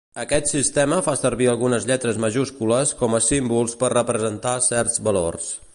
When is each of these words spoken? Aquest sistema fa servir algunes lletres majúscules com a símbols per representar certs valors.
Aquest 0.21 0.47
sistema 0.51 0.97
fa 1.07 1.13
servir 1.23 1.49
algunes 1.51 1.85
lletres 1.91 2.17
majúscules 2.25 2.97
com 3.03 3.15
a 3.19 3.23
símbols 3.27 3.79
per 3.83 3.95
representar 3.97 4.59
certs 4.73 5.03
valors. 5.11 5.55